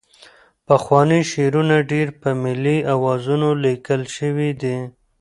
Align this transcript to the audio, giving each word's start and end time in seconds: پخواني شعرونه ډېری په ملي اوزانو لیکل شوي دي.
پخواني 0.67 1.21
شعرونه 1.31 1.75
ډېری 1.89 2.13
په 2.21 2.29
ملي 2.43 2.77
اوزانو 2.93 3.49
لیکل 3.65 4.01
شوي 4.15 4.49
دي. 4.61 4.77